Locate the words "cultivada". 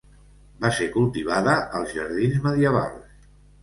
0.95-1.55